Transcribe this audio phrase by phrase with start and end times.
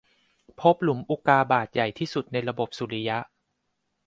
[0.61, 3.17] พบหลุมอุกกาบาตใหญ่สุดในระบบสุริยะ